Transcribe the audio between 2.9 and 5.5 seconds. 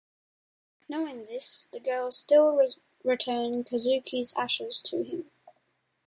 return Kazuki's ashes to him.